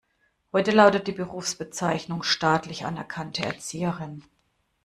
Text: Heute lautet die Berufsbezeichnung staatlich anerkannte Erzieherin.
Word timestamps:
Heute 0.51 0.71
lautet 0.71 1.05
die 1.05 1.11
Berufsbezeichnung 1.11 2.23
staatlich 2.23 2.85
anerkannte 2.87 3.43
Erzieherin. 3.45 4.23